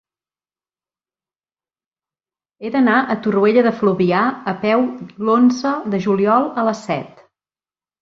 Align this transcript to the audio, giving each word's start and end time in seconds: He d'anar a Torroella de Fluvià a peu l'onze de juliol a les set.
He 2.63 2.73
d'anar 2.77 2.97
a 3.01 3.19
Torroella 3.27 3.67
de 3.69 3.75
Fluvià 3.83 4.25
a 4.55 4.57
peu 4.67 4.87
l'onze 5.29 5.77
de 5.93 6.05
juliol 6.11 6.53
a 6.65 6.69
les 6.71 6.87
set. 6.91 7.27